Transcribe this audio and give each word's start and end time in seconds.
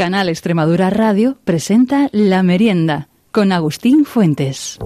Canal 0.00 0.30
Extremadura 0.30 0.88
Radio 0.88 1.36
presenta 1.44 2.08
La 2.10 2.42
Merienda 2.42 3.08
con 3.32 3.52
Agustín 3.52 4.06
Fuentes. 4.06 4.78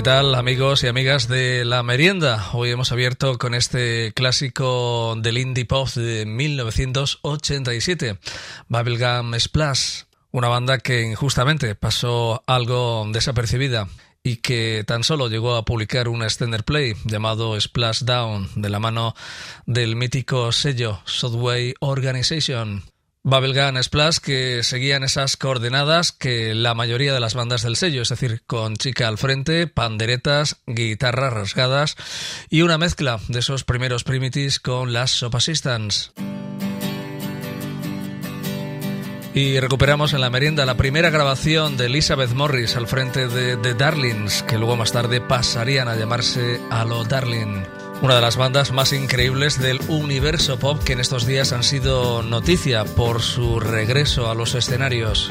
¿Qué 0.00 0.04
tal 0.04 0.34
amigos 0.34 0.82
y 0.82 0.86
amigas 0.86 1.28
de 1.28 1.62
La 1.66 1.82
Merienda? 1.82 2.48
Hoy 2.54 2.70
hemos 2.70 2.90
abierto 2.90 3.36
con 3.36 3.54
este 3.54 4.12
clásico 4.14 5.14
del 5.18 5.36
indie 5.36 5.66
pop 5.66 5.88
de 5.88 6.24
1987, 6.24 8.16
Bubblegum 8.68 9.38
Splash, 9.38 10.04
una 10.30 10.48
banda 10.48 10.78
que 10.78 11.02
injustamente 11.02 11.74
pasó 11.74 12.42
algo 12.46 13.06
desapercibida 13.12 13.88
y 14.22 14.36
que 14.36 14.84
tan 14.86 15.04
solo 15.04 15.28
llegó 15.28 15.54
a 15.54 15.66
publicar 15.66 16.08
un 16.08 16.22
extender 16.22 16.64
play 16.64 16.94
llamado 17.04 17.60
Splash 17.60 18.04
Down 18.04 18.48
de 18.54 18.70
la 18.70 18.78
mano 18.78 19.14
del 19.66 19.96
mítico 19.96 20.50
sello 20.50 21.02
Southway 21.04 21.74
Organization. 21.80 22.84
Bubblegum 23.22 23.82
Splash 23.82 24.16
que 24.18 24.62
seguían 24.62 25.04
esas 25.04 25.36
coordenadas 25.36 26.10
que 26.10 26.54
la 26.54 26.72
mayoría 26.74 27.12
de 27.12 27.20
las 27.20 27.34
bandas 27.34 27.62
del 27.62 27.76
sello, 27.76 28.00
es 28.00 28.08
decir, 28.08 28.42
con 28.46 28.76
chica 28.76 29.08
al 29.08 29.18
frente, 29.18 29.66
panderetas, 29.66 30.56
guitarras 30.66 31.32
rasgadas 31.32 31.96
y 32.48 32.62
una 32.62 32.78
mezcla 32.78 33.20
de 33.28 33.40
esos 33.40 33.64
primeros 33.64 34.04
primitis 34.04 34.58
con 34.58 34.94
las 34.94 35.10
Soap 35.10 35.36
Assistants. 35.36 36.12
Y 39.34 39.60
recuperamos 39.60 40.12
en 40.12 40.22
la 40.22 40.30
merienda 40.30 40.66
la 40.66 40.76
primera 40.76 41.10
grabación 41.10 41.76
de 41.76 41.86
Elizabeth 41.86 42.32
Morris 42.32 42.74
al 42.76 42.88
frente 42.88 43.28
de 43.28 43.56
The 43.56 43.74
Darlings, 43.74 44.42
que 44.42 44.58
luego 44.58 44.76
más 44.76 44.92
tarde 44.92 45.20
pasarían 45.20 45.88
a 45.88 45.94
llamarse 45.94 46.60
Allo 46.70 47.04
Darling 47.04 47.79
una 48.02 48.14
de 48.14 48.20
las 48.20 48.36
bandas 48.36 48.72
más 48.72 48.92
increíbles 48.92 49.60
del 49.60 49.80
universo 49.88 50.58
pop 50.58 50.82
que 50.82 50.94
en 50.94 51.00
estos 51.00 51.26
días 51.26 51.52
han 51.52 51.62
sido 51.62 52.22
noticia 52.22 52.84
por 52.84 53.22
su 53.22 53.60
regreso 53.60 54.30
a 54.30 54.34
los 54.34 54.54
escenarios. 54.54 55.30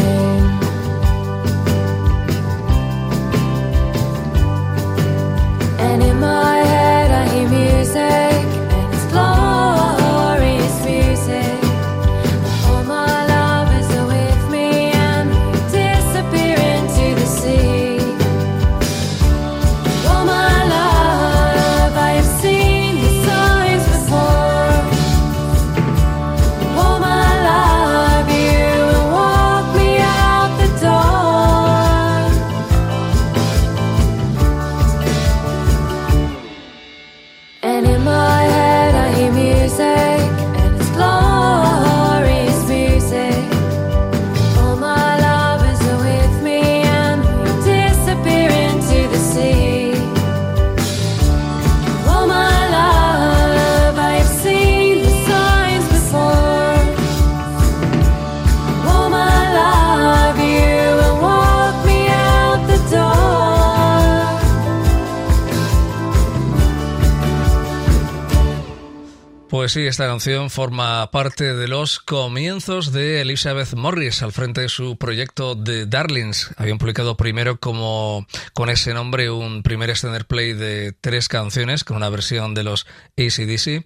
Pues 69.61 69.73
sí, 69.73 69.85
esta 69.85 70.07
canción 70.07 70.49
forma 70.49 71.11
parte 71.11 71.53
de 71.53 71.67
los 71.67 71.99
comienzos 71.99 72.91
de 72.91 73.21
Elizabeth 73.21 73.75
Morris 73.75 74.23
al 74.23 74.31
frente 74.31 74.61
de 74.61 74.69
su 74.69 74.97
proyecto 74.97 75.55
The 75.55 75.85
Darlings. 75.85 76.49
Habían 76.57 76.79
publicado 76.79 77.15
primero 77.15 77.59
como 77.59 78.25
con 78.53 78.71
ese 78.71 78.95
nombre 78.95 79.29
un 79.29 79.61
primer 79.61 79.91
extender 79.91 80.25
play 80.25 80.53
de 80.53 80.93
tres 80.99 81.27
canciones 81.27 81.83
con 81.83 81.95
una 81.95 82.09
versión 82.09 82.55
de 82.55 82.63
los 82.63 82.87
ACDC. 83.19 83.85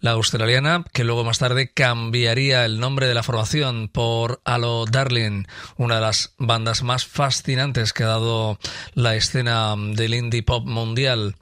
La 0.00 0.12
australiana, 0.12 0.86
que 0.94 1.04
luego 1.04 1.22
más 1.22 1.38
tarde 1.38 1.70
cambiaría 1.70 2.64
el 2.64 2.80
nombre 2.80 3.06
de 3.06 3.12
la 3.12 3.22
formación 3.22 3.88
por 3.88 4.40
Halo 4.46 4.86
Darling, 4.86 5.44
una 5.76 5.96
de 5.96 6.00
las 6.00 6.32
bandas 6.38 6.82
más 6.82 7.04
fascinantes 7.04 7.92
que 7.92 8.04
ha 8.04 8.08
dado 8.08 8.58
la 8.94 9.16
escena 9.16 9.74
del 9.76 10.14
indie 10.14 10.42
pop 10.42 10.66
mundial. 10.66 11.36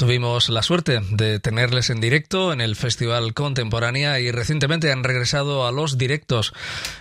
Tuvimos 0.00 0.48
la 0.48 0.62
suerte 0.62 1.02
de 1.10 1.40
tenerles 1.40 1.90
en 1.90 2.00
directo 2.00 2.54
en 2.54 2.62
el 2.62 2.74
Festival 2.74 3.34
Contemporánea 3.34 4.18
y 4.18 4.30
recientemente 4.30 4.90
han 4.90 5.04
regresado 5.04 5.66
a 5.66 5.72
los 5.72 5.98
directos. 5.98 6.54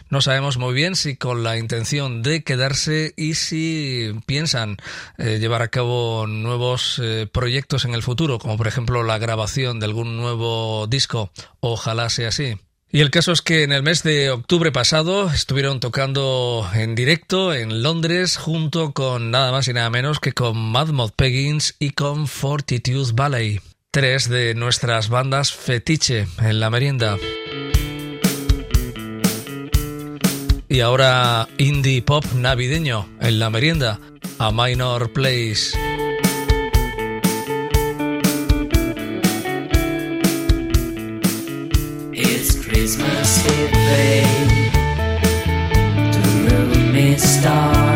No 0.10 0.19
sabemos 0.19 0.57
muy 0.57 0.74
bien 0.74 0.98
si 0.98 1.16
con 1.16 1.42
la 1.42 1.57
intención 1.57 2.24
de 2.24 2.44
quedarse 2.44 3.13
y 3.16 3.36
si 3.36 4.12
piensan 4.25 4.75
eh, 5.18 5.38
llevar 5.40 5.62
a 5.62 5.69
cabo 5.69 6.28
nuevos 6.28 7.00
eh, 7.01 7.25
proyectos 7.31 7.86
en 7.86 7.94
el 7.94 8.04
futuro, 8.04 8.38
como 8.38 8.57
por 8.57 8.68
ejemplo 8.68 9.01
la 9.04 9.18
grabación 9.18 9.80
de 9.80 9.86
algún 9.86 10.18
nuevo 10.18 10.86
disco. 10.88 11.31
Ojalá 11.62 12.10
sea 12.10 12.28
así. 12.28 12.57
Y 12.91 13.01
el 13.01 13.12
caso 13.12 13.31
es 13.31 13.44
que 13.44 13.63
en 13.63 13.71
el 13.71 13.83
mes 13.83 14.01
de 14.01 14.31
octubre 14.31 14.71
pasado 14.71 15.30
estuvieron 15.30 15.80
tocando 15.80 16.68
en 16.74 16.95
directo 16.95 17.53
en 17.53 17.83
Londres 17.83 18.36
junto 18.38 18.94
con 18.94 19.30
nada 19.30 19.51
más 19.51 19.68
y 19.68 19.74
nada 19.74 19.91
menos 19.91 20.19
que 20.19 20.31
con 20.31 20.57
Mad 20.57 20.88
Mod 20.88 21.12
Peggins 21.15 21.75
y 21.77 21.91
con 21.91 22.27
Fortitude 22.27 23.12
Ballet, 23.13 23.62
tres 23.91 24.27
de 24.27 24.56
nuestras 24.56 25.09
bandas 25.09 25.53
fetiche 25.53 26.27
en 26.41 26.59
la 26.59 26.71
merienda. 26.71 27.18
Y 30.68 30.80
ahora 30.80 31.47
indie 31.59 32.01
pop 32.01 32.25
navideño 32.33 33.07
en 33.21 33.38
la 33.38 33.51
merienda, 33.51 34.00
a 34.39 34.51
Minor 34.51 35.13
Place. 35.13 35.99
star. 47.41 47.88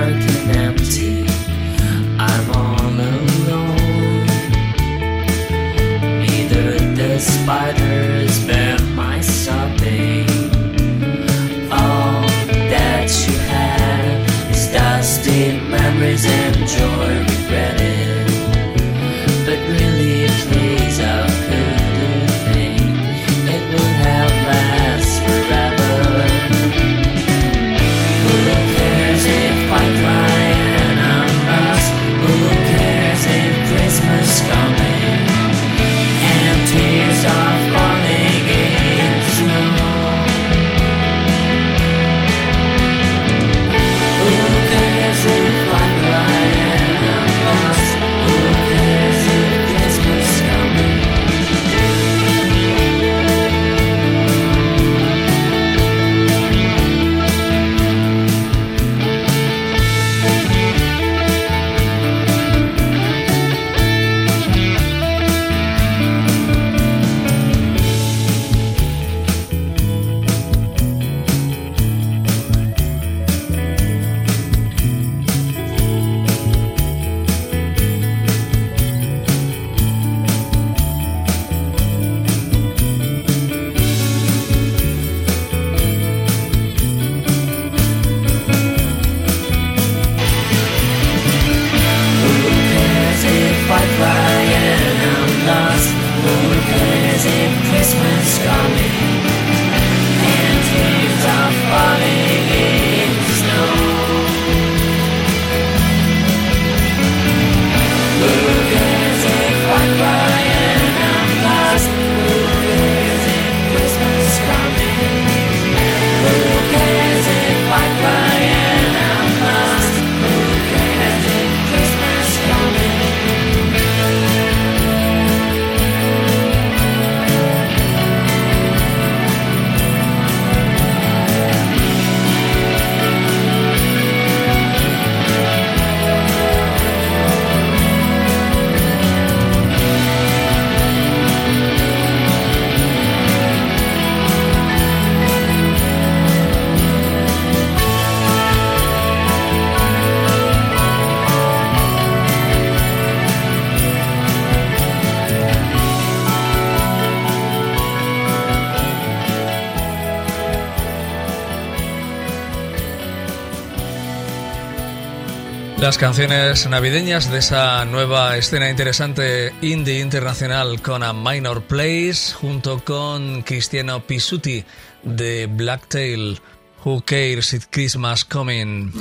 Las 165.94 166.00
canciones 166.00 166.68
navideñas 166.68 167.30
de 167.32 167.38
esa 167.38 167.86
nueva 167.86 168.36
escena 168.36 168.68
interesante 168.68 169.54
indie 169.62 170.00
internacional 170.00 170.82
con 170.82 171.04
A 171.04 171.14
Minor 171.14 171.62
Place 171.62 172.34
junto 172.34 172.84
con 172.84 173.44
Cristiano 173.44 174.02
Pisuti 174.02 174.66
de 175.04 175.46
Blacktail, 175.46 176.40
Who 176.84 177.04
Cares 177.06 177.54
It's 177.54 177.68
Christmas 177.70 178.26
Coming. 178.26 178.92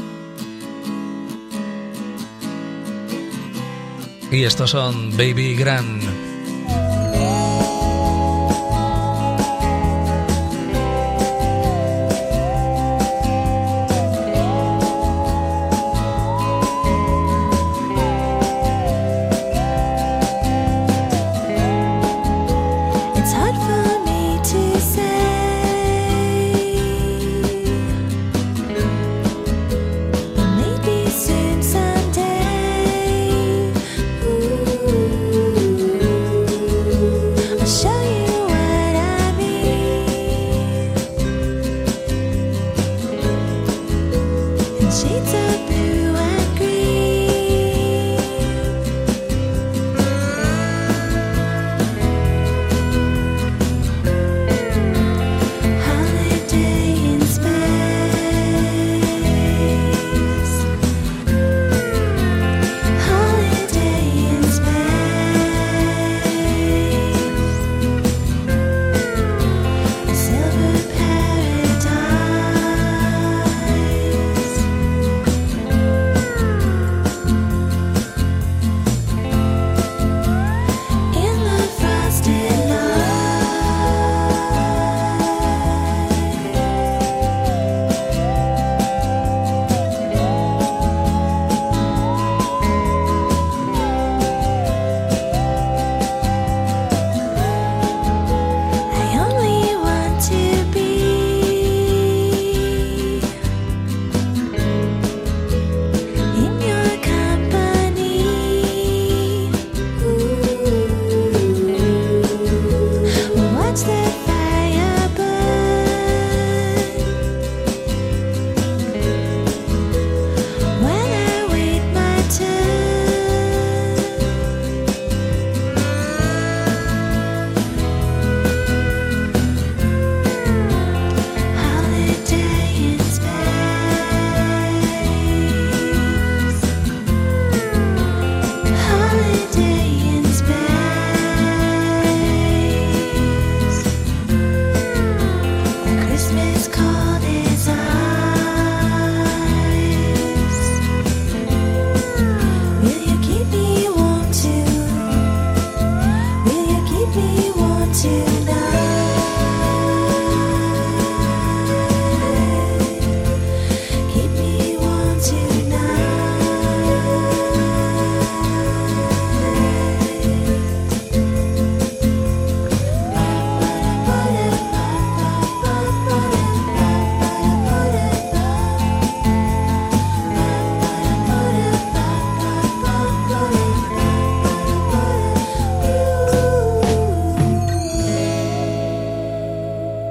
Y 4.30 4.44
estos 4.44 4.72
son 4.72 5.16
Baby 5.16 5.56
Grand. 5.56 6.11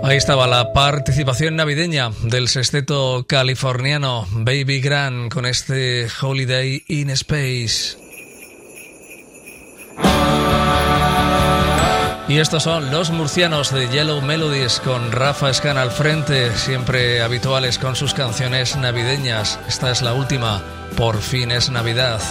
Ahí 0.04 0.18
estaba 0.18 0.48
la 0.48 0.74
participación 0.74 1.56
navideña 1.56 2.12
del 2.24 2.48
sexteto 2.48 3.24
californiano 3.28 4.28
Baby 4.32 4.82
Grand 4.82 5.32
con 5.32 5.46
este 5.46 6.08
Holiday 6.22 6.84
in 6.88 7.12
Space. 7.12 7.98
Y 12.28 12.40
estos 12.40 12.64
son 12.64 12.92
los 12.92 13.12
murcianos 13.12 13.74
de 13.74 13.90
Yellow 13.90 14.22
Melodies 14.22 14.80
con 14.80 15.12
Rafa 15.12 15.50
Escan 15.50 15.78
al 15.78 15.92
frente, 15.92 16.56
siempre 16.56 17.22
habituales 17.22 17.78
con 17.78 17.96
sus 17.96 18.14
canciones 18.14 18.78
navideñas. 18.78 19.60
Esta 19.68 19.92
es 19.92 20.02
la 20.02 20.14
última, 20.14 20.64
por 20.96 21.22
fin 21.22 21.52
es 21.52 21.70
Navidad. 21.70 22.22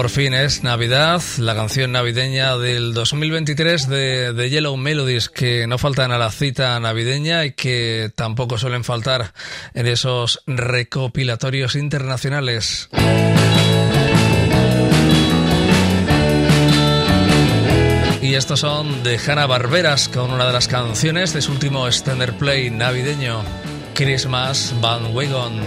Por 0.00 0.08
fin 0.08 0.32
es 0.32 0.62
Navidad, 0.62 1.20
la 1.36 1.54
canción 1.54 1.92
navideña 1.92 2.56
del 2.56 2.94
2023 2.94 3.86
de, 3.86 4.32
de, 4.32 4.48
Yellow 4.48 4.74
Melodies 4.78 5.28
que 5.28 5.66
no 5.66 5.76
faltan 5.76 6.10
a 6.10 6.16
la 6.16 6.30
cita 6.30 6.80
navideña 6.80 7.44
y 7.44 7.52
que 7.52 8.10
tampoco 8.14 8.56
suelen 8.56 8.82
faltar 8.82 9.34
en 9.74 9.86
esos 9.86 10.42
recopilatorios 10.46 11.74
internacionales. 11.74 12.88
Y 18.22 18.32
estos 18.32 18.60
son 18.60 19.02
de 19.02 19.18
Hanna 19.18 19.44
Barberas 19.44 20.08
con 20.08 20.30
una 20.30 20.46
de 20.46 20.54
las 20.54 20.66
canciones 20.66 21.34
de 21.34 21.42
su 21.42 21.52
último 21.52 21.86
extender 21.86 22.38
play 22.38 22.70
navideño, 22.70 23.42
Christmas 23.92 24.74
Van 24.80 25.14
Wagon. 25.14 25.60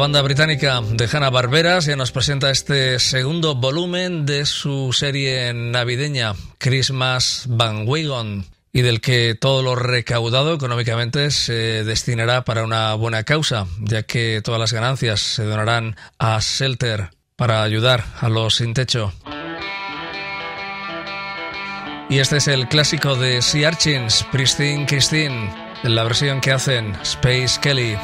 Banda 0.00 0.22
británica 0.22 0.80
de 0.80 1.06
Hanna 1.12 1.28
Barberas 1.28 1.84
ya 1.84 1.94
nos 1.94 2.10
presenta 2.10 2.50
este 2.50 2.98
segundo 2.98 3.54
volumen 3.54 4.24
de 4.24 4.46
su 4.46 4.94
serie 4.94 5.52
navideña 5.52 6.32
Christmas 6.56 7.44
Van 7.46 7.86
Wagon 7.86 8.46
y 8.72 8.80
del 8.80 9.02
que 9.02 9.36
todo 9.38 9.62
lo 9.62 9.74
recaudado 9.74 10.54
económicamente 10.54 11.30
se 11.30 11.84
destinará 11.84 12.46
para 12.46 12.64
una 12.64 12.94
buena 12.94 13.24
causa, 13.24 13.66
ya 13.78 14.02
que 14.02 14.40
todas 14.42 14.58
las 14.58 14.72
ganancias 14.72 15.20
se 15.20 15.44
donarán 15.44 15.96
a 16.18 16.38
Shelter 16.40 17.10
para 17.36 17.62
ayudar 17.62 18.02
a 18.20 18.30
los 18.30 18.54
sin 18.56 18.72
techo. 18.72 19.12
Y 22.08 22.20
este 22.20 22.38
es 22.38 22.48
el 22.48 22.68
clásico 22.68 23.16
de 23.16 23.42
Sea 23.42 23.68
Archins, 23.68 24.24
Pristine 24.32 24.86
Christine, 24.86 25.54
en 25.82 25.94
la 25.94 26.04
versión 26.04 26.40
que 26.40 26.52
hacen 26.52 26.94
Space 27.02 27.60
Kelly. 27.60 27.98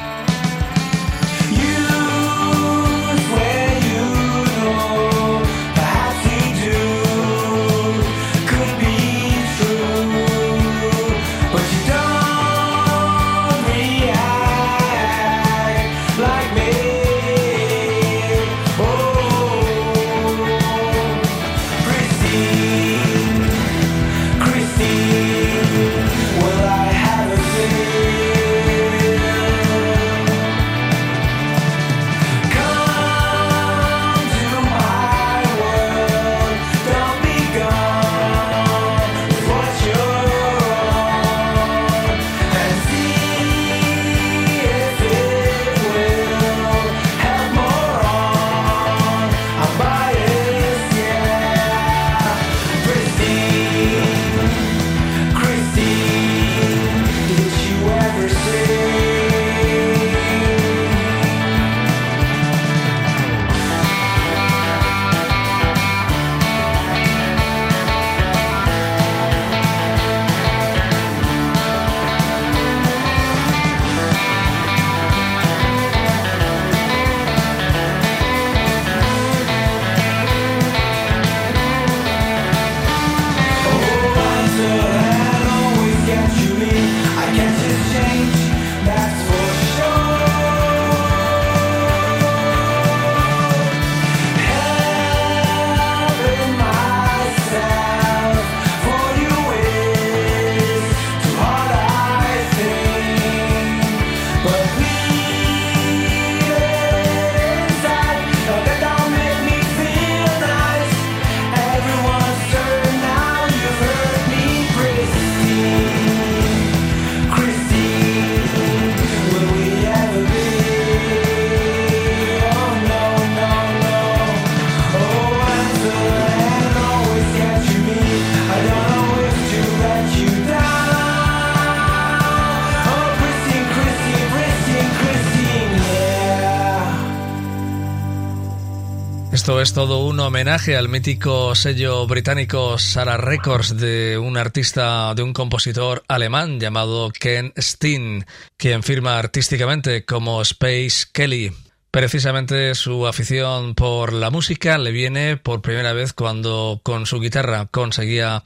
Es 139.67 139.73
todo 139.73 140.05
un 140.05 140.17
homenaje 140.21 140.77
al 140.77 140.87
mítico 140.87 141.53
sello 141.53 142.07
británico 142.07 142.77
Sarah 142.77 143.17
Records 143.17 143.75
de 143.75 144.17
un 144.17 144.37
artista, 144.37 145.13
de 145.13 145.23
un 145.23 145.33
compositor 145.33 146.03
alemán 146.07 146.57
llamado 146.57 147.11
Ken 147.11 147.51
Steen, 147.57 148.25
quien 148.55 148.81
firma 148.81 149.19
artísticamente 149.19 150.05
como 150.05 150.41
Space 150.41 151.07
Kelly. 151.11 151.51
Precisamente 151.91 152.75
su 152.75 153.07
afición 153.07 153.75
por 153.75 154.13
la 154.13 154.29
música 154.29 154.77
le 154.77 154.91
viene 154.91 155.35
por 155.35 155.61
primera 155.61 155.91
vez 155.91 156.13
cuando 156.13 156.79
con 156.81 157.05
su 157.05 157.19
guitarra 157.19 157.65
conseguía 157.65 158.43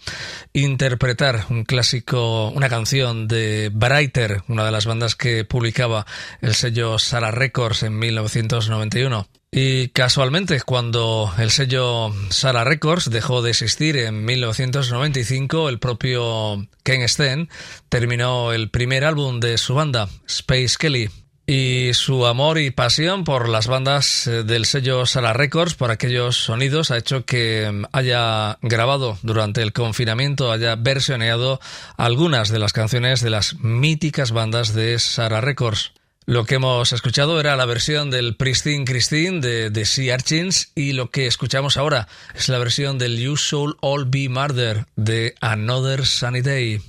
interpretar 0.53 1.45
un 1.49 1.65
clásico, 1.65 2.49
una 2.49 2.69
canción 2.69 3.27
de 3.27 3.69
Brighter, 3.71 4.41
una 4.47 4.65
de 4.65 4.71
las 4.71 4.87
bandas 4.87 5.15
que 5.15 5.45
publicaba 5.45 6.07
el 6.41 6.55
sello 6.55 6.97
Sarah 6.97 7.31
Records 7.31 7.83
en 7.83 7.99
1991. 7.99 9.27
Y 9.53 9.89
casualmente, 9.89 10.61
cuando 10.61 11.29
el 11.37 11.51
sello 11.51 12.13
Sarah 12.29 12.63
Records 12.63 13.09
dejó 13.09 13.41
de 13.41 13.49
existir 13.49 13.97
en 13.97 14.23
1995, 14.23 15.67
el 15.67 15.77
propio 15.77 16.65
Ken 16.83 17.05
Steen 17.09 17.49
terminó 17.89 18.53
el 18.53 18.69
primer 18.69 19.03
álbum 19.03 19.41
de 19.41 19.57
su 19.57 19.75
banda, 19.75 20.07
Space 20.25 20.75
Kelly. 20.79 21.09
Y 21.45 21.93
su 21.95 22.27
amor 22.27 22.59
y 22.59 22.71
pasión 22.71 23.25
por 23.25 23.49
las 23.49 23.67
bandas 23.67 24.25
eh, 24.25 24.43
del 24.43 24.65
sello 24.65 25.05
Sarah 25.05 25.33
Records, 25.33 25.75
por 25.75 25.91
aquellos 25.91 26.37
sonidos, 26.37 26.89
ha 26.91 26.97
hecho 26.97 27.25
que 27.25 27.69
mm, 27.69 27.85
haya 27.91 28.57
grabado 28.61 29.17
durante 29.21 29.61
el 29.63 29.73
confinamiento, 29.73 30.49
haya 30.53 30.77
versioneado 30.77 31.59
algunas 31.97 32.51
de 32.51 32.59
las 32.59 32.71
canciones 32.71 33.19
de 33.19 33.31
las 33.31 33.55
míticas 33.55 34.31
bandas 34.31 34.73
de 34.73 34.97
Sarah 34.97 35.41
Records. 35.41 35.91
Lo 36.25 36.45
que 36.45 36.55
hemos 36.55 36.93
escuchado 36.93 37.39
era 37.39 37.55
la 37.55 37.65
versión 37.65 38.11
del 38.11 38.35
Pristine 38.35 38.85
Christine 38.85 39.41
de, 39.41 39.69
de 39.69 39.85
Sea 39.85 40.13
Archins 40.13 40.71
y 40.75 40.93
lo 40.93 41.09
que 41.09 41.27
escuchamos 41.27 41.77
ahora 41.77 42.07
es 42.35 42.47
la 42.47 42.59
versión 42.59 42.99
del 42.99 43.17
You 43.17 43.37
Soul 43.37 43.77
All 43.81 44.05
Be 44.05 44.29
Murder 44.29 44.85
de 44.95 45.35
Another 45.41 46.05
Sunny 46.05 46.41
Day. 46.41 46.81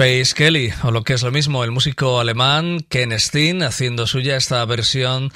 Space 0.00 0.32
Kelly, 0.34 0.72
o 0.82 0.92
lo 0.92 1.04
que 1.04 1.12
es 1.12 1.22
lo 1.22 1.30
mismo, 1.30 1.62
el 1.62 1.72
músico 1.72 2.20
alemán 2.20 2.80
Ken 2.88 3.12
Steen 3.20 3.62
haciendo 3.62 4.06
suya 4.06 4.34
esta 4.34 4.64
versión 4.64 5.30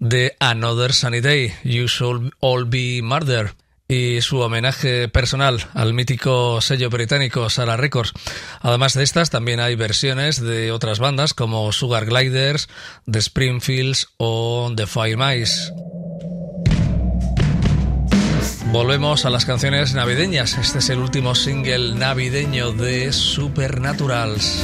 de 0.00 0.34
Another 0.40 0.92
Sunny 0.92 1.20
Day, 1.20 1.54
You 1.62 1.86
Should 1.86 2.32
All 2.40 2.64
Be 2.64 3.00
Murder, 3.00 3.54
y 3.86 4.20
su 4.20 4.40
homenaje 4.40 5.06
personal 5.06 5.68
al 5.72 5.94
mítico 5.94 6.60
sello 6.60 6.90
británico 6.90 7.48
Sarah 7.48 7.76
Records. 7.76 8.12
Además 8.60 8.94
de 8.94 9.04
estas, 9.04 9.30
también 9.30 9.60
hay 9.60 9.76
versiones 9.76 10.40
de 10.40 10.72
otras 10.72 10.98
bandas 10.98 11.32
como 11.32 11.70
Sugar 11.70 12.04
Gliders, 12.04 12.68
The 13.08 13.20
Springfields 13.20 14.08
o 14.16 14.72
The 14.74 14.88
Fire 14.88 15.16
Mice. 15.16 15.70
Volvemos 18.70 19.24
a 19.24 19.30
las 19.30 19.46
canciones 19.46 19.94
navideñas. 19.94 20.58
Este 20.58 20.78
es 20.78 20.90
el 20.90 20.98
último 20.98 21.34
single 21.34 21.94
navideño 21.94 22.72
de 22.72 23.12
Supernaturals. 23.12 24.62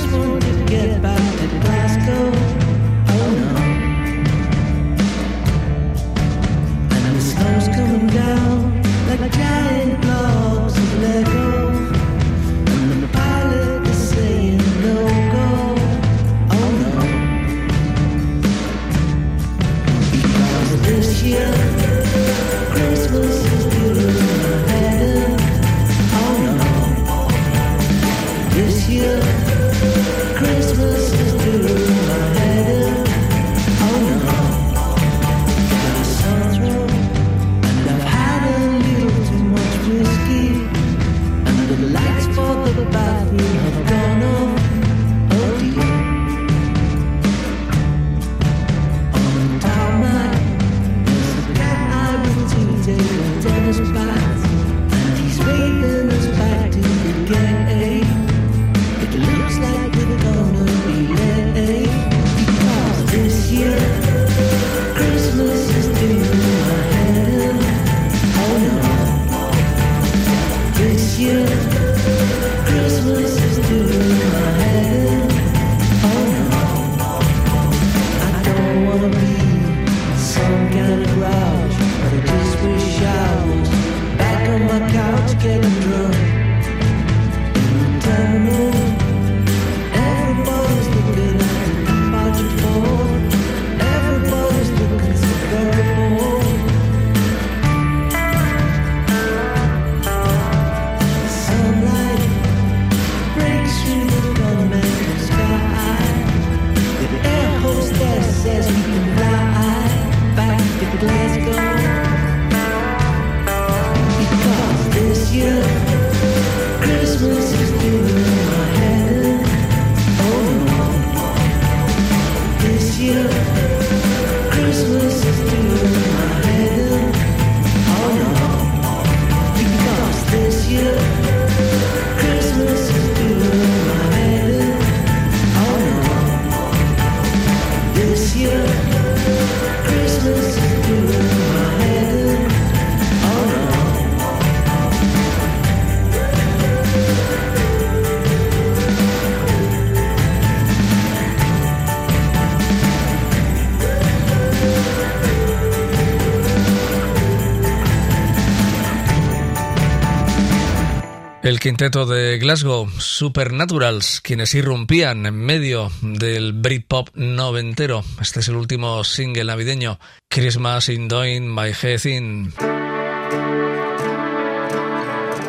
Quinteto 161.64 162.05
de 162.05 162.37
Glasgow, 162.37 162.90
Supernaturals, 162.98 164.20
quienes 164.20 164.55
irrumpían 164.55 165.24
en 165.24 165.35
medio 165.35 165.90
del 166.03 166.53
Britpop 166.53 167.09
noventero. 167.14 168.05
Este 168.20 168.40
es 168.40 168.48
el 168.48 168.57
último 168.57 169.03
single 169.03 169.44
navideño, 169.44 169.98
Christmas 170.29 170.90
in 170.90 171.09
Doing 171.09 171.48
My 171.48 171.72
Head 171.72 172.05
In. 172.05 172.53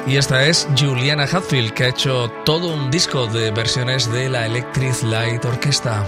Y 0.08 0.16
esta 0.16 0.46
es 0.46 0.70
Juliana 0.80 1.24
Hatfield, 1.24 1.74
que 1.74 1.84
ha 1.84 1.90
hecho 1.90 2.32
todo 2.46 2.74
un 2.74 2.90
disco 2.90 3.28
de 3.28 3.52
versiones 3.52 4.10
de 4.10 4.30
la 4.30 4.46
Electric 4.46 5.04
Light 5.04 5.44
Orchestra. 5.44 6.06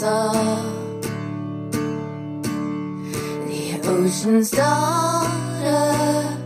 Saw 0.00 0.30
the 3.46 3.80
ocean's 3.84 4.50
daughter 4.50 6.36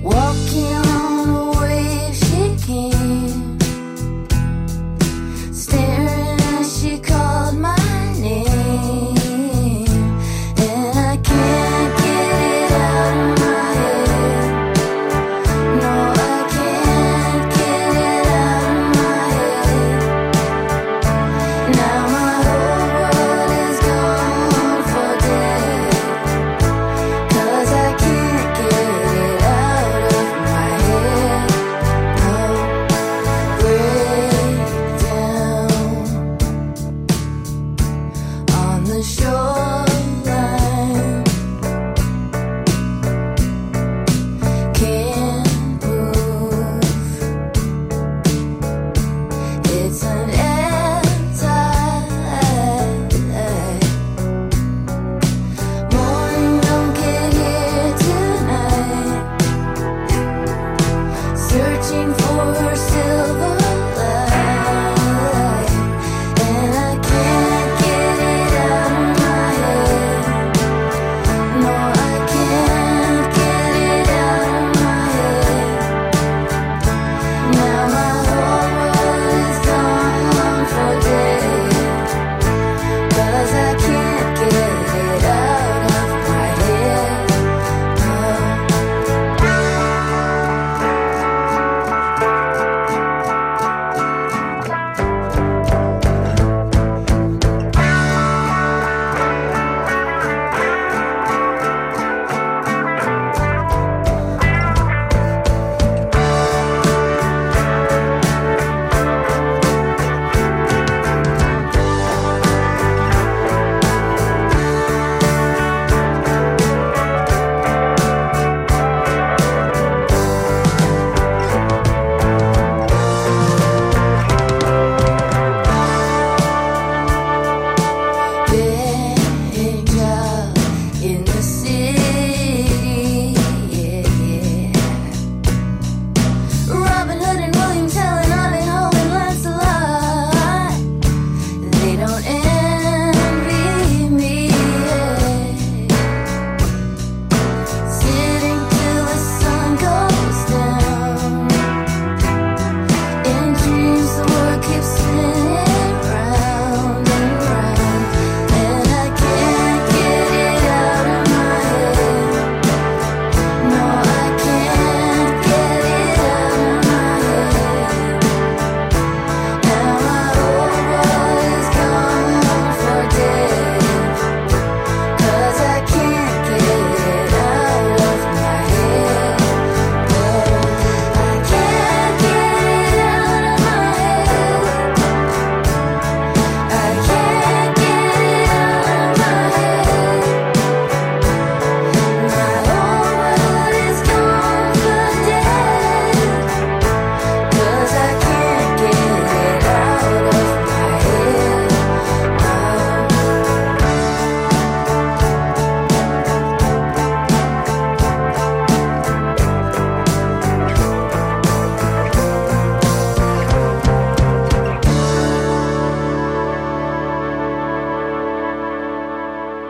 walking 0.00 0.87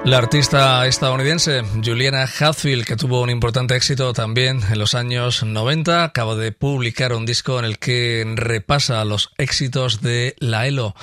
La 0.09 0.16
artista 0.16 0.86
estadounidense 0.86 1.62
Juliana 1.84 2.22
Hatfield, 2.22 2.86
que 2.86 2.96
tuvo 2.96 3.20
un 3.20 3.28
importante 3.28 3.76
éxito 3.76 4.14
también 4.14 4.62
en 4.70 4.78
los 4.78 4.94
años 4.94 5.42
90, 5.42 6.02
acaba 6.02 6.34
de 6.34 6.50
publicar 6.50 7.12
un 7.12 7.26
disco 7.26 7.59
en 7.59 7.66
el 7.66 7.78
que 7.78 8.24
repasa 8.34 9.04
los 9.04 9.28
éxitos 9.36 10.00
de 10.00 10.34
la 10.38 10.66
ELO. 10.66 10.94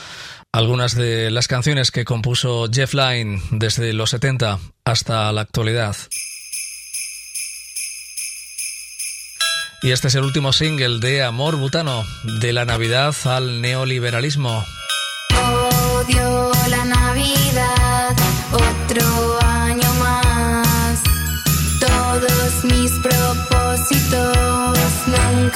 Algunas 0.52 0.96
de 0.96 1.30
las 1.30 1.48
canciones 1.48 1.92
que 1.92 2.04
compuso 2.04 2.68
Jeff 2.74 2.96
Lynne 2.96 3.44
desde 3.52 3.94
los 3.94 4.10
70 4.10 4.58
hasta 4.86 5.32
la 5.32 5.42
actualidad. 5.42 5.96
Y 9.84 9.92
este 9.92 10.08
es 10.08 10.16
el 10.16 10.24
último 10.24 10.52
single 10.52 11.00
de 11.00 11.22
Amor 11.22 11.58
Butano, 11.58 12.04
de 12.42 12.54
la 12.54 12.66
Navidad 12.66 13.14
al 13.26 13.62
neoliberalismo. 13.62 14.66
Oh, 15.36 16.04
Dios 16.08 16.55
otro 18.98 19.40
año 19.46 19.94
más. 20.00 21.02
Todos 21.80 22.64
mis 22.64 22.92
propósitos 23.00 24.38
nunca. 25.08 25.55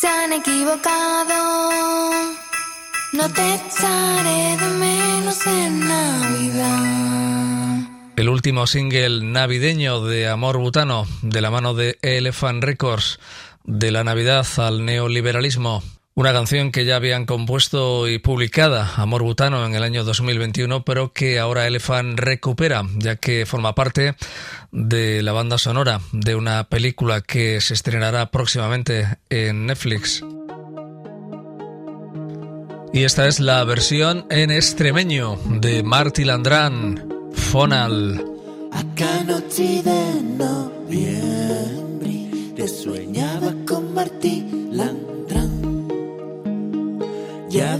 Se 0.00 0.08
han 0.08 0.32
equivocado. 0.32 2.10
No 3.12 3.28
te 3.28 3.54
echaré 3.54 4.56
de 4.56 4.68
menos 4.78 5.46
en 5.46 5.80
Navidad. 5.80 7.20
El 8.16 8.28
último 8.28 8.66
single 8.66 9.24
navideño 9.24 10.04
de 10.04 10.28
Amor 10.28 10.58
Butano, 10.58 11.06
de 11.22 11.40
la 11.40 11.50
mano 11.50 11.74
de 11.74 11.98
Elephant 12.02 12.62
Records, 12.62 13.18
de 13.64 13.90
la 13.90 14.04
Navidad 14.04 14.46
al 14.58 14.84
neoliberalismo. 14.84 15.82
Una 16.14 16.32
canción 16.32 16.72
que 16.72 16.84
ya 16.84 16.96
habían 16.96 17.24
compuesto 17.24 18.08
y 18.08 18.18
publicada 18.18 18.94
Amor 18.96 19.22
Butano 19.22 19.64
en 19.64 19.74
el 19.74 19.84
año 19.84 20.02
2021, 20.02 20.84
pero 20.84 21.12
que 21.12 21.38
ahora 21.38 21.68
Elephant 21.68 22.18
recupera, 22.18 22.82
ya 22.96 23.14
que 23.16 23.46
forma 23.46 23.76
parte 23.76 24.16
de 24.72 25.22
la 25.22 25.32
banda 25.32 25.56
sonora 25.56 26.00
de 26.12 26.34
una 26.34 26.64
película 26.64 27.20
que 27.20 27.60
se 27.60 27.74
estrenará 27.74 28.30
próximamente 28.32 29.18
en 29.30 29.66
Netflix. 29.66 30.24
Y 32.92 33.04
esta 33.04 33.28
es 33.28 33.38
la 33.38 33.62
versión 33.62 34.26
en 34.30 34.50
extremeño 34.50 35.38
de 35.46 35.84
Marty 35.84 36.24
Landrán, 36.24 37.30
Fonal. 37.32 38.24
Acá 38.72 39.22
noche 39.24 39.80
de 39.84 40.22
noviembre 40.36 42.30
te 42.56 42.66
con 43.64 43.94
Martí 43.94 44.44
Landrán. 44.72 45.09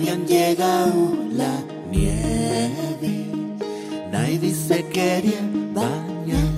Habían 0.01 0.27
llegado 0.27 1.15
la 1.31 1.63
nieve, 1.91 3.27
nadie 4.11 4.55
se 4.55 4.83
quería 4.89 5.43
bañar. 5.75 6.49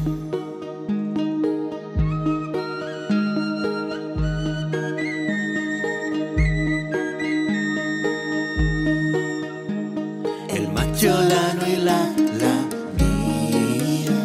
El 10.48 10.68
macholano 10.68 11.66
y 11.66 11.76
la 11.82 12.00
la 12.42 12.56
mía 12.96 14.20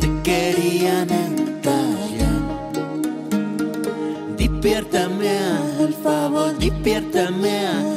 te 0.00 0.08
querían 0.22 1.10
entallar. 1.10 2.40
Despiértame 4.38 5.38
al 5.78 5.92
favor, 6.02 6.56
despiértame 6.56 7.66
al 7.66 7.93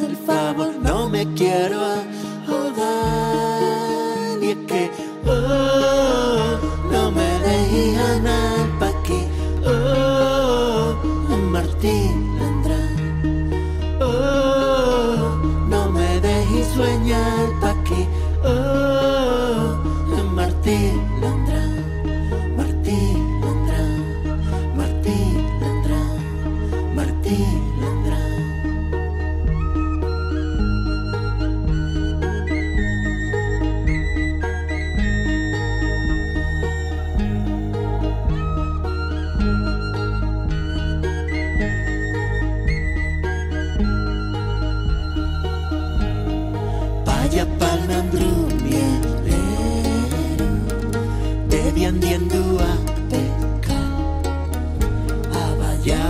me 1.18 1.26
quiero 1.34 1.80
ahogar. 2.48 3.64
Y 4.40 4.50
es 4.52 4.58
que, 4.68 4.92
oh, 5.26 6.60
no 6.92 7.12
me 7.12 7.40
dejes 7.40 7.96
ganar 7.96 8.67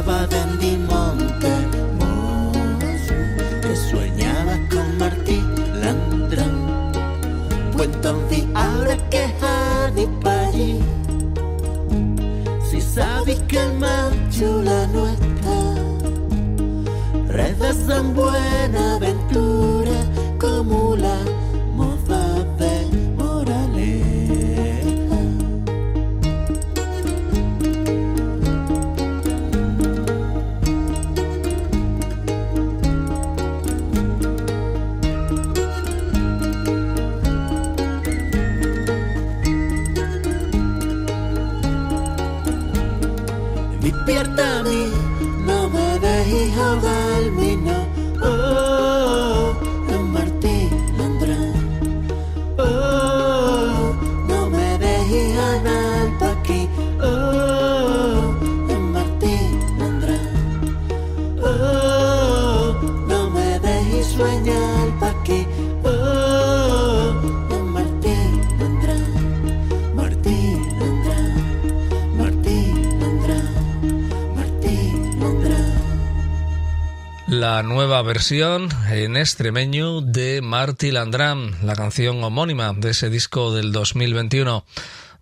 aber 0.08 0.26
wenn 0.32 0.60
die 0.60 0.67
versión 78.08 78.70
en 78.90 79.18
extremeño 79.18 80.00
de 80.00 80.42
Marty 80.42 80.92
Landrán, 80.92 81.58
la 81.62 81.76
canción 81.76 82.24
homónima 82.24 82.72
de 82.72 82.92
ese 82.92 83.10
disco 83.10 83.54
del 83.54 83.74
2021 83.74 84.64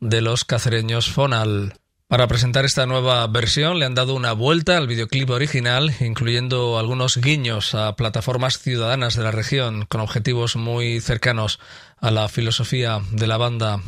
de 0.01 0.21
los 0.21 0.45
cacereños 0.45 1.09
Fonal. 1.09 1.73
Para 2.07 2.27
presentar 2.27 2.63
esta 2.63 2.85
nueva 2.85 3.25
versión 3.25 3.79
le 3.79 3.85
han 3.85 3.95
dado 3.95 4.13
una 4.13 4.33
vuelta 4.33 4.77
al 4.77 4.85
videoclip 4.85 5.31
original, 5.31 5.95
incluyendo 5.99 6.77
algunos 6.77 7.17
guiños 7.17 7.73
a 7.73 7.95
plataformas 7.95 8.59
ciudadanas 8.59 9.15
de 9.15 9.23
la 9.23 9.31
región 9.31 9.87
con 9.87 10.01
objetivos 10.01 10.55
muy 10.55 11.01
cercanos 11.01 11.59
a 11.99 12.11
la 12.11 12.29
filosofía 12.29 13.01
de 13.11 13.25
la 13.25 13.37
banda. 13.37 13.81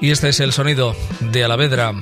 Y 0.00 0.10
este 0.10 0.30
es 0.30 0.40
el 0.40 0.54
sonido 0.54 0.96
de 1.20 1.44
Alavedra. 1.44 1.92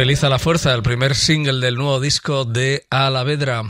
Feliz 0.00 0.24
a 0.24 0.30
la 0.30 0.38
Fuerza, 0.38 0.72
el 0.72 0.82
primer 0.82 1.14
single 1.14 1.60
del 1.60 1.74
nuevo 1.74 2.00
disco 2.00 2.46
de 2.46 2.86
Alavedra. 2.88 3.64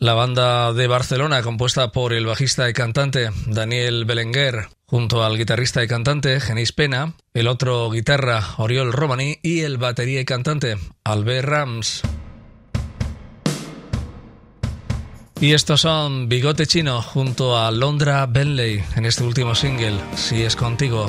La 0.00 0.14
banda 0.14 0.72
de 0.72 0.88
Barcelona, 0.88 1.42
compuesta 1.42 1.92
por 1.92 2.12
el 2.12 2.26
bajista 2.26 2.68
y 2.68 2.72
cantante 2.72 3.30
Daniel 3.46 4.04
Belenguer, 4.04 4.66
junto 4.86 5.22
al 5.22 5.38
guitarrista 5.38 5.84
y 5.84 5.86
cantante 5.86 6.40
Genís 6.40 6.72
Pena, 6.72 7.14
el 7.34 7.46
otro 7.46 7.88
guitarra 7.88 8.42
Oriol 8.56 8.92
Romani 8.92 9.38
y 9.44 9.60
el 9.60 9.78
batería 9.78 10.20
y 10.20 10.24
cantante 10.24 10.76
Albert 11.04 11.48
Rams. 11.48 12.02
Y 15.40 15.52
estos 15.52 15.82
son 15.82 16.28
Bigote 16.28 16.66
Chino 16.66 17.00
junto 17.00 17.56
a 17.56 17.70
Londra 17.70 18.26
Benley 18.26 18.82
en 18.96 19.06
este 19.06 19.22
último 19.22 19.54
single, 19.54 20.00
Si 20.16 20.42
es 20.42 20.56
contigo. 20.56 21.08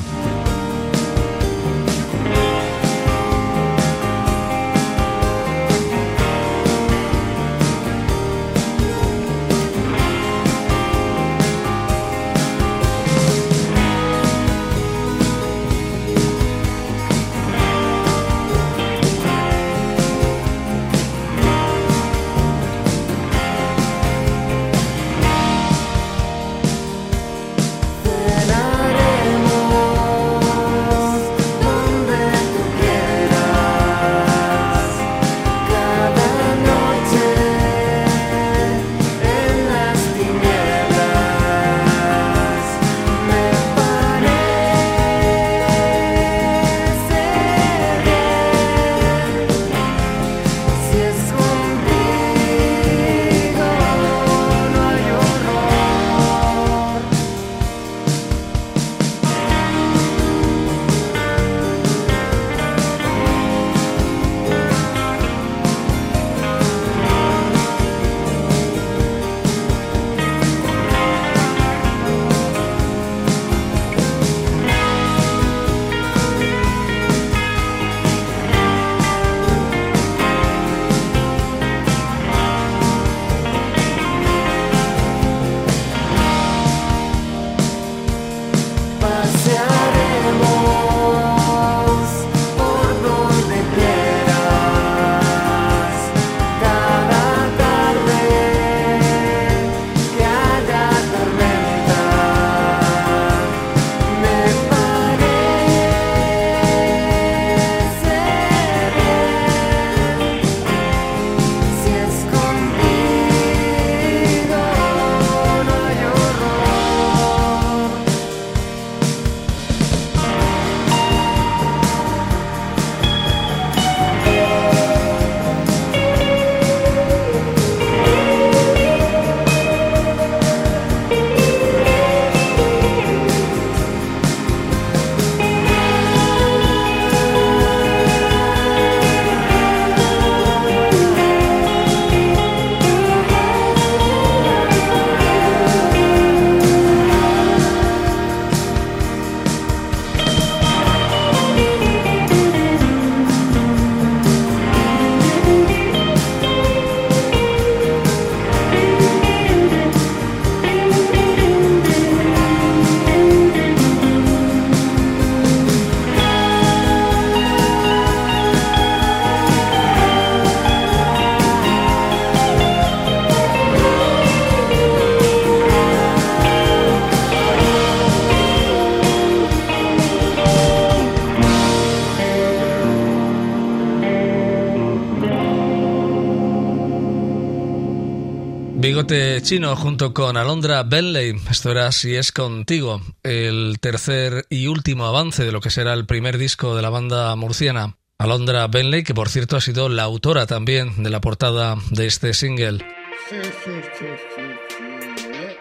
Chino 189.48 189.78
junto 189.78 190.14
con 190.14 190.36
Alondra 190.36 190.84
Benley. 190.84 191.34
Esto 191.50 191.72
era 191.72 191.90
Si 191.94 192.14
es 192.14 192.34
contigo, 192.34 193.02
el 193.24 193.78
tercer 193.80 194.46
y 194.50 194.68
último 194.68 195.06
avance 195.06 195.46
de 195.46 195.54
lo 195.54 195.62
que 195.62 195.70
será 195.70 195.94
el 195.94 196.06
primer 196.06 196.38
disco 196.38 196.76
de 196.76 196.82
la 196.82 196.90
banda 196.90 197.34
murciana. 197.38 197.96
Alondra 198.18 198.68
Benley, 198.68 199.04
que 199.04 199.14
por 199.14 199.30
cierto 199.30 199.56
ha 199.56 199.62
sido 199.62 199.88
la 199.88 200.04
autora 200.04 200.48
también 200.48 201.02
de 201.02 201.10
la 201.10 201.22
portada 201.22 201.78
de 201.92 202.08
este 202.08 202.34
single. 202.34 202.86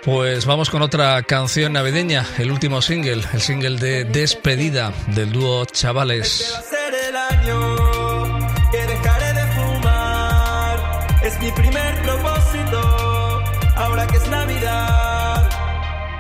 Pues 0.03 0.47
vamos 0.47 0.69
con 0.69 0.83
otra 0.83 1.23
canción 1.23 1.75
navideña, 1.75 2.27
el 2.39 2.51
último 2.51 2.83
single, 2.83 3.23
el 3.35 3.41
single 3.41 3.77
de 3.79 4.05
despedida 4.05 4.93
del 5.15 5.31
dúo 5.31 5.65
Chavales. 5.65 6.76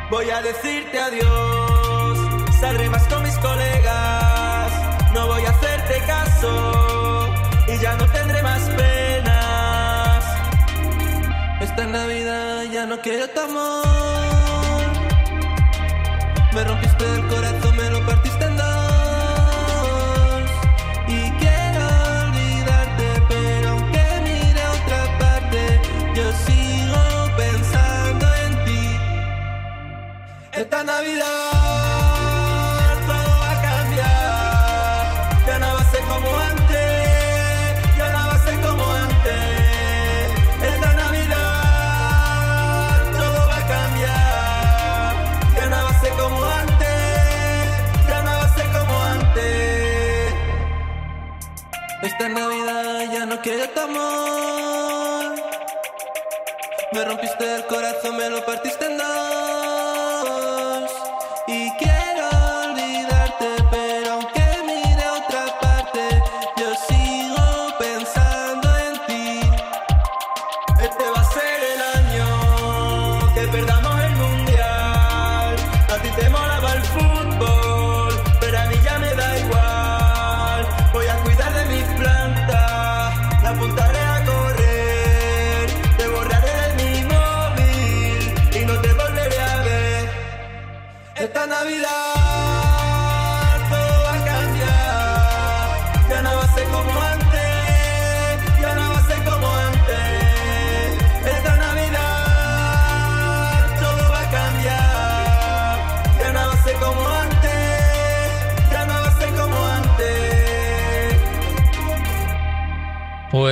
Voy 0.09 0.31
a 0.31 0.41
decirte 0.41 0.99
adiós, 1.01 2.19
saldré 2.61 2.89
más 2.89 3.03
con 3.09 3.23
mis 3.25 3.37
colegas. 3.39 4.73
No 5.13 5.27
voy 5.27 5.45
a 5.45 5.51
hacerte 5.51 6.01
caso 6.07 7.29
y 7.67 7.79
ya 7.79 7.97
no 7.97 8.07
tendré 8.07 8.41
más 8.43 8.63
penas. 8.71 10.25
Esta 11.61 11.87
Navidad 11.87 12.63
ya 12.73 12.87
no 12.87 13.01
quiero 13.01 13.29
tu 13.31 13.41
amor. 13.41 13.87
Me 16.53 16.65
rompiste 16.65 17.05
el 17.05 17.27
corazón, 17.27 17.77
me 17.77 17.91
lo 17.91 18.07
partiste 18.07 18.26
Navidad 30.87 31.27
todo 33.09 33.33
va 33.41 33.51
a 33.51 33.61
cambiar. 33.61 35.03
Ya 35.47 35.59
no 35.59 35.75
va 35.75 35.81
a 35.81 35.91
ser 35.91 36.01
como 36.03 36.39
antes. 36.39 37.97
Ya 37.99 38.09
no 38.13 38.19
va 38.29 38.35
a 38.35 38.39
ser 38.39 38.61
como 38.61 38.85
antes. 38.93 40.31
Esta 40.63 40.93
Navidad 41.03 41.43
todo 43.19 43.49
va 43.49 43.57
a 43.57 43.67
cambiar. 43.75 45.15
Ya 45.57 45.67
no 45.67 45.77
va 45.85 45.91
a 45.91 46.01
ser 46.01 46.13
como 46.13 46.45
antes. 46.63 47.67
Ya 48.09 48.23
no 48.23 48.31
va 48.31 48.45
a 48.45 48.55
ser 48.55 48.67
como 48.77 49.03
antes. 49.03 50.35
Esta 52.03 52.29
Navidad 52.29 53.13
ya 53.13 53.27
no 53.27 53.41
quiero 53.43 53.69
tu 53.71 53.81
amor. 53.81 55.35
Me 56.93 57.05
rompiste 57.05 57.57
el 57.57 57.67
corazón, 57.67 58.17
me 58.17 58.31
lo 58.31 58.47
partiste 58.47 58.87
en 58.87 58.99
dos. 58.99 59.66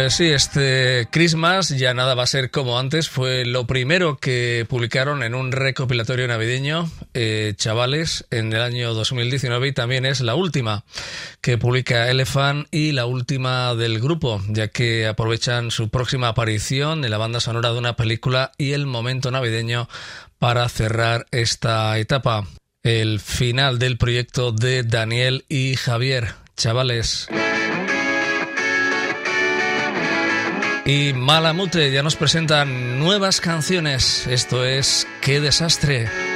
Pues 0.04 0.16
sí, 0.16 0.26
este 0.26 1.08
Christmas 1.10 1.70
ya 1.70 1.94
nada 1.94 2.14
va 2.14 2.24
a 2.24 2.26
ser 2.26 2.50
como 2.50 2.78
antes. 2.78 3.08
Fue 3.08 3.46
lo 3.46 3.66
primero 3.66 4.18
que 4.18 4.66
publicaron 4.68 5.22
en 5.22 5.34
un 5.34 5.50
recopilatorio 5.50 6.28
navideño, 6.28 6.90
eh, 7.14 7.54
chavales, 7.56 8.26
en 8.30 8.52
el 8.52 8.60
año 8.60 8.92
2019 8.92 9.68
y 9.68 9.72
también 9.72 10.04
es 10.04 10.20
la 10.20 10.34
última 10.34 10.84
que 11.40 11.56
publica 11.56 12.10
Elephant 12.10 12.68
y 12.70 12.92
la 12.92 13.06
última 13.06 13.74
del 13.74 13.98
grupo, 13.98 14.42
ya 14.50 14.68
que 14.68 15.06
aprovechan 15.06 15.70
su 15.70 15.88
próxima 15.88 16.28
aparición 16.28 17.02
en 17.02 17.10
la 17.10 17.16
banda 17.16 17.40
sonora 17.40 17.72
de 17.72 17.78
una 17.78 17.96
película 17.96 18.52
y 18.58 18.72
el 18.72 18.84
momento 18.84 19.30
navideño 19.30 19.88
para 20.38 20.68
cerrar 20.68 21.24
esta 21.30 21.96
etapa. 21.96 22.46
El 22.82 23.20
final 23.20 23.78
del 23.78 23.96
proyecto 23.96 24.52
de 24.52 24.82
Daniel 24.82 25.46
y 25.48 25.76
Javier. 25.76 26.34
Chavales. 26.58 27.26
Y 30.86 31.14
Malamute 31.14 31.90
ya 31.90 32.02
nos 32.02 32.16
presentan 32.16 32.98
nuevas 32.98 33.40
canciones. 33.40 34.26
Esto 34.26 34.64
es 34.66 35.06
Qué 35.22 35.40
desastre. 35.40 36.33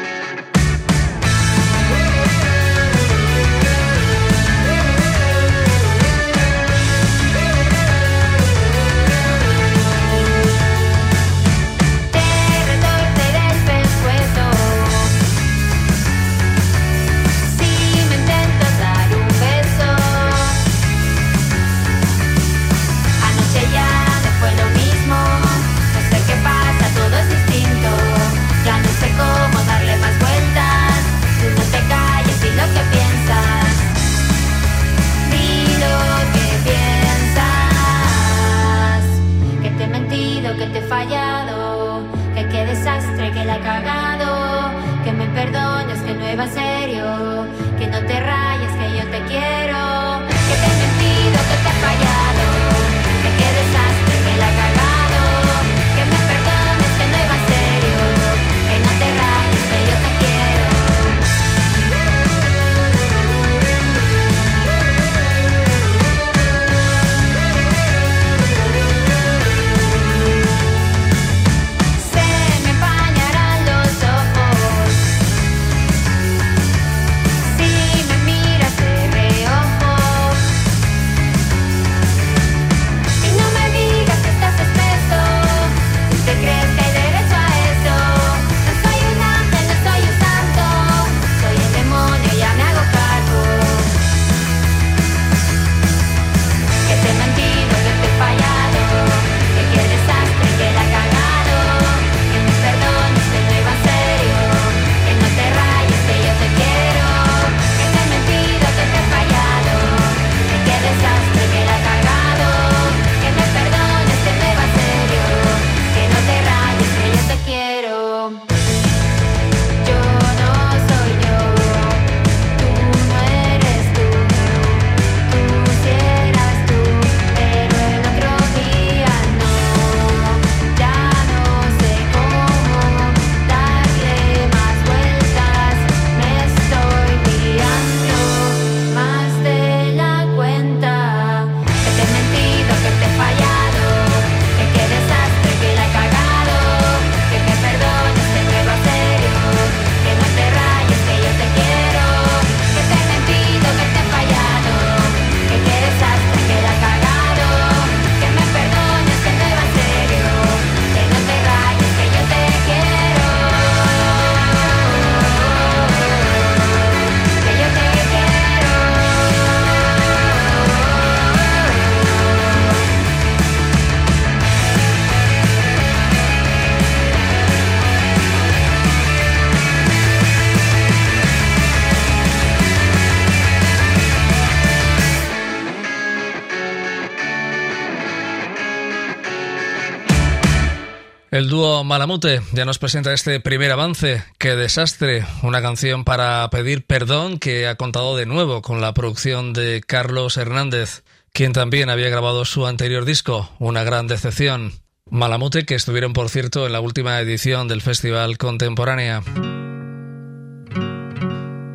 Malamute 191.85 192.41
ya 192.53 192.65
nos 192.65 192.79
presenta 192.79 193.13
este 193.13 193.41
primer 193.41 193.71
avance, 193.73 194.25
Qué 194.39 194.57
desastre, 194.57 195.27
una 195.43 195.63
canción 195.63 196.05
para 196.05 196.49
pedir 196.51 196.85
perdón 196.85 197.39
que 197.39 197.67
ha 197.67 197.77
contado 197.77 198.17
de 198.17 198.27
nuevo 198.27 198.63
con 198.63 198.81
la 198.81 198.95
producción 198.95 199.53
de 199.53 199.83
Carlos 199.87 200.37
Hernández, 200.37 201.05
quien 201.33 201.53
también 201.53 201.91
había 201.91 202.09
grabado 202.09 202.45
su 202.45 202.67
anterior 202.67 203.05
disco, 203.05 203.51
Una 203.59 203.85
gran 203.85 204.07
decepción. 204.07 204.73
Malamute 205.11 205.65
que 205.65 205.75
estuvieron 205.75 206.13
por 206.13 206.29
cierto 206.29 206.67
en 206.67 206.73
la 206.73 206.81
última 206.81 207.19
edición 207.21 207.69
del 207.69 207.81
Festival 207.81 208.39
Contemporánea. 208.39 209.23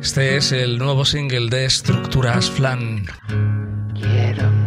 Este 0.00 0.36
es 0.36 0.52
el 0.52 0.78
nuevo 0.78 1.04
single 1.04 1.48
de 1.48 1.64
Estructuras 1.64 2.50
Flan. 2.50 3.06
Quiero 3.94 4.63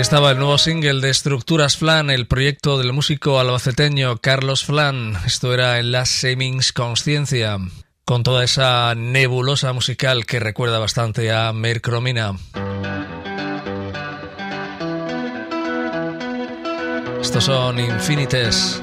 Estaba 0.00 0.30
el 0.30 0.38
nuevo 0.38 0.56
single 0.56 1.02
de 1.02 1.10
Estructuras 1.10 1.76
Flan, 1.76 2.08
el 2.08 2.26
proyecto 2.26 2.78
del 2.78 2.94
músico 2.94 3.38
albaceteño 3.38 4.16
Carlos 4.16 4.64
Flan. 4.64 5.14
Esto 5.26 5.52
era 5.52 5.78
en 5.78 5.92
la 5.92 6.06
Semings 6.06 6.72
Consciencia, 6.72 7.58
con 8.06 8.22
toda 8.22 8.42
esa 8.42 8.94
nebulosa 8.94 9.74
musical 9.74 10.24
que 10.24 10.40
recuerda 10.40 10.78
bastante 10.78 11.30
a 11.30 11.52
Mercromina. 11.52 12.34
Estos 17.20 17.44
son 17.44 17.78
Infinites. 17.78 18.82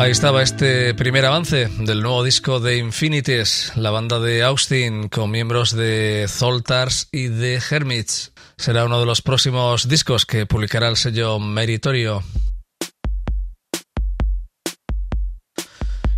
Ahí 0.00 0.12
estaba 0.12 0.42
este 0.42 0.94
primer 0.94 1.26
avance 1.26 1.68
del 1.80 2.00
nuevo 2.00 2.24
disco 2.24 2.58
de 2.58 2.78
Infinities, 2.78 3.72
la 3.76 3.90
banda 3.90 4.18
de 4.18 4.42
Austin 4.42 5.10
con 5.10 5.30
miembros 5.30 5.76
de 5.76 6.24
Zoltars 6.26 7.08
y 7.12 7.26
de 7.26 7.60
Hermits. 7.70 8.32
Será 8.56 8.86
uno 8.86 8.98
de 8.98 9.04
los 9.04 9.20
próximos 9.20 9.88
discos 9.88 10.24
que 10.24 10.46
publicará 10.46 10.88
el 10.88 10.96
sello 10.96 11.38
Meritorio. 11.38 12.24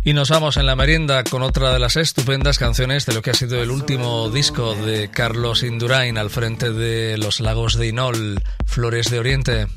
Y 0.05 0.13
nos 0.13 0.29
vamos 0.29 0.55
en 0.55 0.65
la 0.65 0.77
merienda 0.77 1.25
con 1.25 1.41
otra 1.41 1.73
de 1.73 1.79
las 1.79 1.97
estupendas 1.97 2.59
canciones 2.59 3.05
de 3.05 3.13
lo 3.13 3.21
que 3.21 3.31
ha 3.31 3.33
sido 3.33 3.61
el 3.61 3.69
último 3.69 4.29
disco 4.29 4.75
de 4.75 5.11
Carlos 5.11 5.61
Indurain 5.61 6.17
al 6.17 6.29
frente 6.29 6.71
de 6.71 7.17
Los 7.17 7.41
Lagos 7.41 7.77
de 7.77 7.87
Inol, 7.89 8.41
Flores 8.65 9.11
de 9.11 9.19
Oriente. 9.19 9.67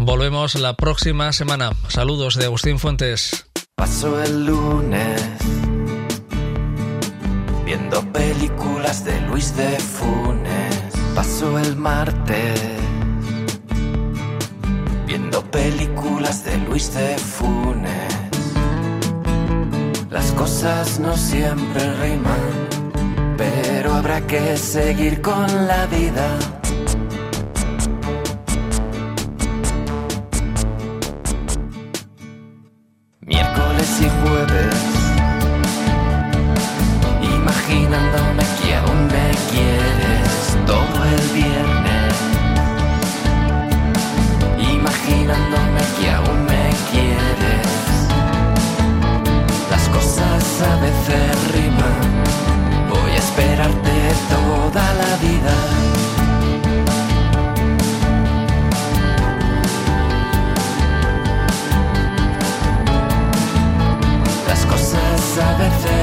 Volvemos 0.00 0.54
la 0.54 0.74
próxima 0.74 1.32
semana. 1.32 1.72
Saludos 1.88 2.36
de 2.36 2.44
Agustín 2.44 2.78
Fuentes. 2.78 3.46
Paso 3.74 4.22
el 4.22 4.46
lunes 4.46 5.20
viendo 7.64 8.00
películas 8.12 9.04
de 9.04 9.20
Luis 9.22 9.56
de 9.56 9.76
Funes. 9.80 10.92
Paso 11.16 11.58
el 11.58 11.74
martes 11.74 12.60
viendo 15.04 15.42
películas 15.50 16.44
de 16.44 16.58
Luis 16.58 16.94
de 16.94 17.18
Funes. 17.18 18.14
Las 20.10 20.30
cosas 20.30 21.00
no 21.00 21.16
siempre 21.16 21.92
riman, 21.94 23.34
pero 23.36 23.94
habrá 23.94 24.24
que 24.28 24.56
seguir 24.56 25.20
con 25.20 25.66
la 25.66 25.86
vida. 25.86 26.57
Miércoles 33.28 34.00
y 34.00 34.08
jueves, 34.22 34.74
imaginándome 37.22 38.44
que 38.62 38.74
aún 38.74 39.06
me 39.06 39.30
quieres 39.50 40.56
todo 40.66 41.04
el 41.04 41.28
viernes, 41.34 42.14
imaginándome 44.58 45.82
que 46.00 46.10
aún 46.10 46.44
me 46.46 46.70
quieres. 46.90 47.68
Las 49.70 49.88
cosas 49.90 50.62
a 50.62 50.80
veces 50.80 51.52
riman, 51.52 52.00
voy 52.88 53.10
a 53.12 53.16
esperarte 53.16 53.92
toda 54.30 54.94
la 54.94 55.16
vida. 55.20 55.67
Cosas 65.38 65.84
a 65.86 65.97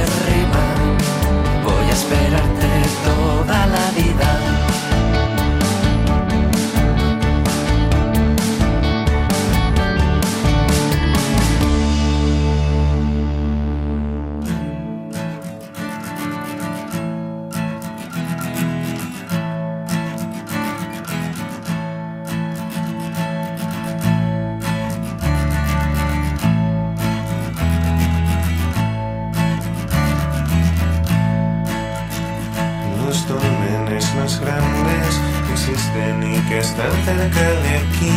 cerca 37.05 37.45
de 37.61 37.71
aquí, 37.85 38.13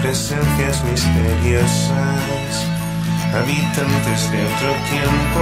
presencias 0.00 0.82
misteriosas, 0.84 2.52
habitantes 3.36 4.30
de 4.32 4.40
otro 4.48 4.70
tiempo 4.88 5.40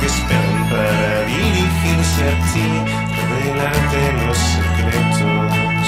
que 0.00 0.06
esperan 0.06 0.64
para 0.70 1.26
dirigirse 1.28 2.22
a 2.32 2.36
ti, 2.50 2.68
revelarte 3.28 4.00
los 4.24 4.38
secretos. 4.56 5.86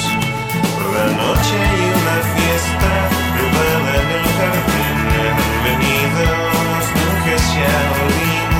Por 0.74 0.86
la 0.92 1.06
noche 1.22 1.54
hay 1.64 1.82
una 2.00 2.18
fiesta 2.36 2.90
privada 3.34 3.92
en 4.02 4.08
el 4.18 4.26
jardín, 4.36 4.98
han 5.24 5.40
venido 5.64 6.24
los 6.72 6.86
monjes 6.98 7.42
Shaolin. 7.54 8.52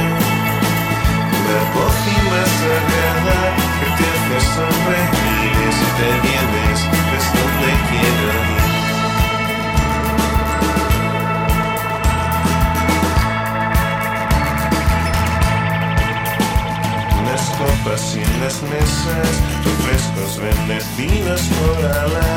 La 1.53 1.61
pócima 1.74 2.41
sagrada 2.61 3.39
que 3.78 3.87
te 3.97 4.05
hace 4.09 4.39
sonreír 4.55 5.13
si 5.77 5.87
te 5.99 6.11
vienes 6.27 6.79
es 7.16 7.27
donde 7.37 7.70
quiero 7.91 8.27
ir. 8.53 8.64
Las 17.29 17.45
copas 17.59 18.03
y 18.16 18.25
las 18.41 18.57
mesas, 18.62 19.31
refrescos 19.64 20.33
bendecidos 20.41 21.41
por 21.59 21.79
Alá, 21.87 22.35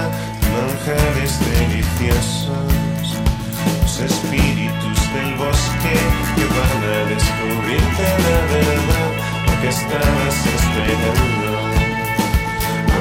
manjares 0.55 1.33
deliciosos. 1.39 3.07
Los 3.81 3.99
espíritus 3.99 4.99
del 5.13 5.31
bosque 5.35 5.95
que 6.35 6.45
van 6.57 6.81
a 6.83 6.99
descubrirte 7.13 8.05
la 8.25 8.39
verdad, 8.53 9.11
lo 9.45 9.53
que 9.61 9.67
estabas 9.69 10.37
esperando 10.55 11.46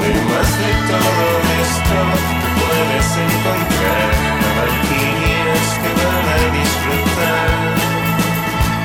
de 0.06 0.22
más 0.22 0.50
de 0.58 0.72
todo 0.90 1.26
esto 1.62 1.98
puedes 2.60 3.08
encontrar. 3.26 4.10
Valquirias 4.56 5.68
que 5.82 5.90
van 6.00 6.26
a 6.30 6.40
disfrutar. 6.58 7.50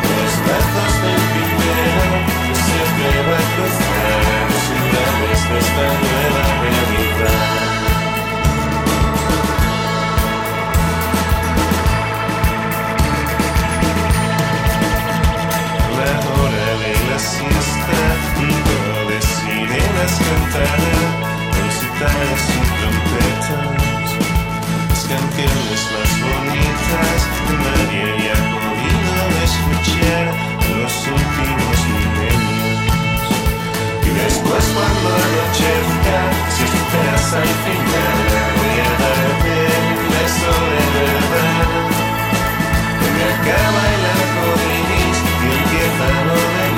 Los 0.10 0.34
brazos 0.44 0.94
del 1.04 1.24
primero 1.36 2.06
que 2.46 2.56
siempre 2.66 3.12
va 3.28 3.38
a 3.38 3.48
cruzar. 3.54 4.20
Los 4.50 4.64
ciudades 4.70 5.40
de 5.50 5.58
esta 5.66 5.86
nueva 6.02 6.44
realidad. 6.62 7.62
La 15.98 16.14
hora 16.34 16.70
de 16.84 16.94
la 17.10 17.20
siesta, 17.20 17.98
un 18.40 19.08
de 19.10 19.20
sirenas 19.22 20.14
cantarán 20.26 21.11
trompetas 22.02 22.50
y 22.50 22.62
trompetas, 22.82 24.10
las 24.90 25.04
canciones 25.06 25.82
más 25.94 26.12
bonitas 26.26 27.20
que 27.46 27.54
nadie 27.62 28.02
haya 28.10 28.38
podido 28.50 29.14
escuchar 29.46 30.26
en 30.66 30.82
los 30.82 30.96
últimos 31.08 31.78
milenios. 31.94 32.80
Y 34.02 34.10
después 34.10 34.64
cuando 34.74 35.08
anochezca, 35.14 36.18
si 36.50 36.64
esperas 36.64 37.28
al 37.34 37.52
final, 37.66 38.18
voy 38.58 38.78
a 38.82 38.92
darte 39.02 39.54
un 39.94 40.02
beso 40.10 40.54
de 40.74 40.86
verdad, 40.98 41.70
que 42.98 43.08
me 43.14 43.24
acaba 43.30 43.82
el 43.94 44.04
arco 44.18 44.46
iris 44.74 45.20
y 45.22 45.54
empieza 45.54 46.06
lo 46.26 46.34
de 46.34 46.71